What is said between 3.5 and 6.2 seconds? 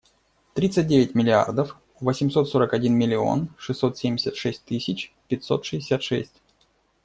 шестьсот семьдесят шесть тысяч пятьсот шестьдесят